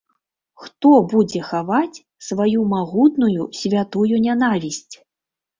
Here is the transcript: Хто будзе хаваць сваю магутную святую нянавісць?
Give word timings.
Хто 0.61 0.89
будзе 1.11 1.41
хаваць 1.49 2.01
сваю 2.29 2.63
магутную 2.73 3.47
святую 3.61 4.15
нянавісць? 4.27 4.95